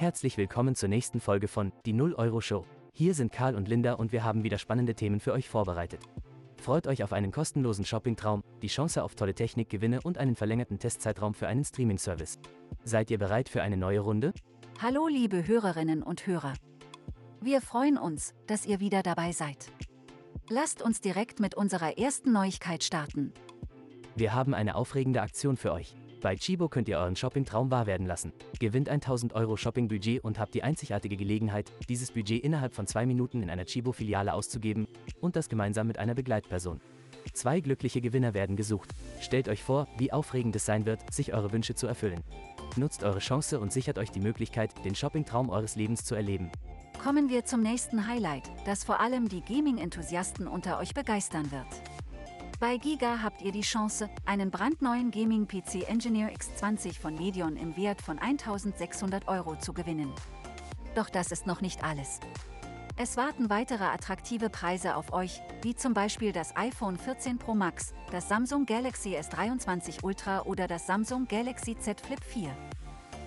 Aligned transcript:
Herzlich 0.00 0.38
willkommen 0.38 0.74
zur 0.74 0.88
nächsten 0.88 1.20
Folge 1.20 1.46
von 1.46 1.72
Die 1.84 1.92
0 1.92 2.14
Euro 2.14 2.40
Show. 2.40 2.64
Hier 2.94 3.12
sind 3.12 3.32
Karl 3.32 3.54
und 3.54 3.68
Linda 3.68 3.92
und 3.92 4.12
wir 4.12 4.24
haben 4.24 4.44
wieder 4.44 4.56
spannende 4.56 4.94
Themen 4.94 5.20
für 5.20 5.34
euch 5.34 5.46
vorbereitet. 5.46 6.00
Freut 6.56 6.86
euch 6.86 7.04
auf 7.04 7.12
einen 7.12 7.32
kostenlosen 7.32 7.84
Shoppingtraum, 7.84 8.42
die 8.62 8.68
Chance 8.68 9.04
auf 9.04 9.14
tolle 9.14 9.34
Technikgewinne 9.34 10.00
und 10.02 10.16
einen 10.16 10.36
verlängerten 10.36 10.78
Testzeitraum 10.78 11.34
für 11.34 11.48
einen 11.48 11.66
Streaming-Service. 11.66 12.38
Seid 12.82 13.10
ihr 13.10 13.18
bereit 13.18 13.50
für 13.50 13.60
eine 13.60 13.76
neue 13.76 14.00
Runde? 14.00 14.32
Hallo 14.80 15.06
liebe 15.06 15.46
Hörerinnen 15.46 16.02
und 16.02 16.26
Hörer. 16.26 16.54
Wir 17.42 17.60
freuen 17.60 17.98
uns, 17.98 18.32
dass 18.46 18.64
ihr 18.64 18.80
wieder 18.80 19.02
dabei 19.02 19.32
seid. 19.32 19.70
Lasst 20.48 20.80
uns 20.80 21.02
direkt 21.02 21.40
mit 21.40 21.54
unserer 21.54 21.98
ersten 21.98 22.32
Neuigkeit 22.32 22.84
starten. 22.84 23.34
Wir 24.16 24.32
haben 24.32 24.54
eine 24.54 24.76
aufregende 24.76 25.20
Aktion 25.20 25.58
für 25.58 25.72
euch. 25.72 25.94
Bei 26.20 26.36
Chibo 26.36 26.68
könnt 26.68 26.88
ihr 26.88 26.98
euren 26.98 27.16
Shopping-Traum 27.16 27.70
wahr 27.70 27.86
werden 27.86 28.06
lassen. 28.06 28.32
Gewinnt 28.58 28.90
1000 28.90 29.32
Euro 29.34 29.56
Shopping-Budget 29.56 30.22
und 30.22 30.38
habt 30.38 30.54
die 30.54 30.62
einzigartige 30.62 31.16
Gelegenheit, 31.16 31.72
dieses 31.88 32.12
Budget 32.12 32.44
innerhalb 32.44 32.74
von 32.74 32.86
zwei 32.86 33.06
Minuten 33.06 33.42
in 33.42 33.48
einer 33.48 33.64
Chibo-Filiale 33.64 34.34
auszugeben 34.34 34.86
und 35.20 35.34
das 35.34 35.48
gemeinsam 35.48 35.86
mit 35.86 35.98
einer 35.98 36.14
Begleitperson. 36.14 36.80
Zwei 37.32 37.60
glückliche 37.60 38.02
Gewinner 38.02 38.34
werden 38.34 38.56
gesucht. 38.56 38.90
Stellt 39.20 39.48
euch 39.48 39.62
vor, 39.62 39.88
wie 39.96 40.12
aufregend 40.12 40.56
es 40.56 40.66
sein 40.66 40.84
wird, 40.84 41.12
sich 41.12 41.32
eure 41.32 41.52
Wünsche 41.52 41.74
zu 41.74 41.86
erfüllen. 41.86 42.22
Nutzt 42.76 43.02
eure 43.02 43.18
Chance 43.18 43.58
und 43.58 43.72
sichert 43.72 43.98
euch 43.98 44.10
die 44.10 44.20
Möglichkeit, 44.20 44.72
den 44.84 44.94
Shopping-Traum 44.94 45.48
eures 45.48 45.74
Lebens 45.76 46.04
zu 46.04 46.14
erleben. 46.14 46.50
Kommen 47.02 47.30
wir 47.30 47.46
zum 47.46 47.62
nächsten 47.62 48.06
Highlight, 48.06 48.50
das 48.66 48.84
vor 48.84 49.00
allem 49.00 49.28
die 49.30 49.40
Gaming-Enthusiasten 49.40 50.46
unter 50.46 50.78
euch 50.78 50.92
begeistern 50.92 51.50
wird. 51.50 51.66
Bei 52.60 52.76
Giga 52.76 53.22
habt 53.22 53.40
ihr 53.40 53.52
die 53.52 53.62
Chance, 53.62 54.10
einen 54.26 54.50
brandneuen 54.50 55.10
Gaming-PC 55.10 55.88
Engineer 55.88 56.30
X20 56.30 57.00
von 57.00 57.14
Medion 57.14 57.56
im 57.56 57.74
Wert 57.74 58.02
von 58.02 58.18
1600 58.18 59.28
Euro 59.28 59.56
zu 59.56 59.72
gewinnen. 59.72 60.12
Doch 60.94 61.08
das 61.08 61.32
ist 61.32 61.46
noch 61.46 61.62
nicht 61.62 61.82
alles. 61.82 62.20
Es 62.98 63.16
warten 63.16 63.48
weitere 63.48 63.84
attraktive 63.84 64.50
Preise 64.50 64.94
auf 64.94 65.14
euch, 65.14 65.40
wie 65.62 65.74
zum 65.74 65.94
Beispiel 65.94 66.32
das 66.32 66.54
iPhone 66.54 66.98
14 66.98 67.38
Pro 67.38 67.54
Max, 67.54 67.94
das 68.12 68.28
Samsung 68.28 68.66
Galaxy 68.66 69.16
S23 69.16 70.04
Ultra 70.04 70.42
oder 70.42 70.68
das 70.68 70.86
Samsung 70.86 71.26
Galaxy 71.28 71.78
Z 71.78 71.98
Flip 71.98 72.22
4. 72.22 72.50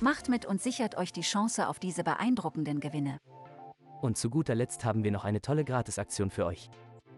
Macht 0.00 0.28
mit 0.28 0.44
und 0.44 0.60
sichert 0.60 0.98
euch 0.98 1.14
die 1.14 1.22
Chance 1.22 1.68
auf 1.68 1.78
diese 1.78 2.04
beeindruckenden 2.04 2.78
Gewinne. 2.78 3.20
Und 4.02 4.18
zu 4.18 4.28
guter 4.28 4.54
Letzt 4.54 4.84
haben 4.84 5.02
wir 5.02 5.12
noch 5.12 5.24
eine 5.24 5.40
tolle 5.40 5.64
Gratisaktion 5.64 6.30
für 6.30 6.44
euch. 6.44 6.68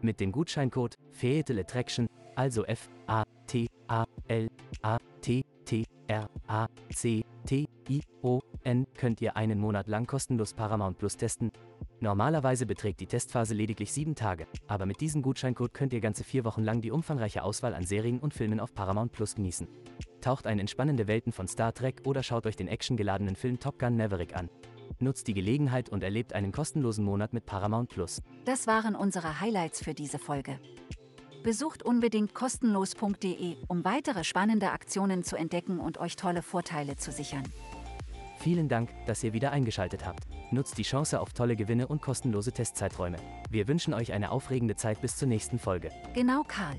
Mit 0.03 0.21
dem 0.21 0.33
Gutscheincode 0.33 0.97
Fatal 1.11 1.59
Attraction, 1.59 2.09
also 2.35 2.65
F 2.65 2.89
A 3.07 3.25
T 3.47 3.69
A 3.89 4.05
L 4.29 4.49
A 4.83 4.99
T 5.21 5.45
T 5.65 5.85
R 6.07 6.29
A 6.47 6.67
C 6.95 7.25
T 7.45 7.67
I 7.89 8.01
O 8.23 8.41
N 8.65 8.87
könnt 8.95 9.21
ihr 9.21 9.37
einen 9.37 9.59
Monat 9.59 9.89
lang 9.89 10.07
kostenlos 10.07 10.55
Paramount 10.55 10.99
Plus 10.99 11.17
testen. 11.17 11.51
Normalerweise 12.01 12.67
beträgt 12.67 13.01
die 13.01 13.07
Testphase 13.07 13.55
lediglich 13.55 13.93
sieben 13.93 14.15
Tage, 14.15 14.47
aber 14.67 14.85
mit 14.85 15.01
diesem 15.01 15.23
Gutscheincode 15.23 15.73
könnt 15.73 15.93
ihr 15.93 16.01
ganze 16.01 16.25
vier 16.25 16.45
Wochen 16.45 16.63
lang 16.63 16.83
die 16.83 16.91
umfangreiche 16.91 17.43
Auswahl 17.43 17.75
an 17.75 17.87
Serien 17.87 18.19
und 18.19 18.35
Filmen 18.35 18.61
auf 18.61 18.75
Paramount 18.75 19.13
Plus 19.13 19.35
genießen. 19.35 19.67
Taucht 20.21 20.47
ein 20.47 20.59
in 20.59 20.69
spannende 20.69 21.07
Welten 21.07 21.33
von 21.33 21.49
Star 21.49 21.73
Trek 21.73 22.03
oder 22.05 22.23
schaut 22.23 22.47
euch 22.47 22.57
den 22.57 22.69
actiongeladenen 22.69 23.35
Film 23.35 23.59
Top 23.59 23.79
Gun 23.79 23.97
Maverick 23.97 24.37
an. 24.37 24.51
Nutzt 24.99 25.27
die 25.29 25.35
Gelegenheit 25.35 25.89
und 25.89 26.03
erlebt 26.03 26.33
einen 26.33 26.53
kostenlosen 26.53 27.05
Monat 27.05 27.33
mit 27.33 27.47
Paramount 27.47 27.91
Plus. 27.91 28.23
Das 28.45 28.67
waren 28.67 28.95
unsere 28.95 29.41
Highlights 29.41 29.83
für 29.83 29.95
diese 29.95 30.19
Folge. 30.19 30.59
Besucht 31.43 31.83
unbedingt 31.83 32.35
kostenlos.de, 32.35 33.57
um 33.69 33.85
weitere 33.85 34.25
spannende 34.25 34.73
Aktionen 34.73 35.23
zu 35.23 35.37
entdecken 35.37 35.79
und 35.79 35.99
euch 35.99 36.17
tolle 36.17 36.43
Vorteile 36.43 36.97
zu 36.97 37.13
sichern. 37.13 37.45
Vielen 38.39 38.69
Dank, 38.69 38.91
dass 39.07 39.23
ihr 39.23 39.33
wieder 39.33 39.53
eingeschaltet 39.53 40.05
habt. 40.05 40.27
Nutzt 40.51 40.79
die 40.79 40.83
Chance 40.83 41.21
auf 41.21 41.33
tolle 41.33 41.57
Gewinne 41.57 41.89
und 41.89 42.03
kostenlose 42.03 42.53
Testzeiträume. 42.53 43.19
Wir 43.51 43.69
wünschen 43.69 43.95
euch 43.95 44.13
eine 44.13 44.31
aufregende 44.31 44.77
Zeit 44.77 45.01
bis 45.01 45.17
zur 45.17 45.29
nächsten 45.29 45.59
Folge. 45.59 45.91
Genau, 46.15 46.43
Karl. 46.47 46.77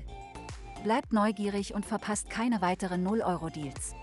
Bleibt 0.84 1.12
neugierig 1.12 1.74
und 1.74 1.84
verpasst 1.84 2.30
keine 2.30 2.60
weiteren 2.62 3.06
0-Euro-Deals. 3.06 3.94